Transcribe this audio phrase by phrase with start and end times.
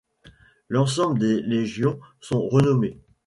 [0.67, 2.99] L'ensemble des légions sont renommées.